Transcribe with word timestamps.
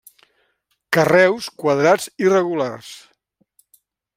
Carreus 0.97 1.49
quadrats 1.65 2.09
irregulars. 2.25 2.91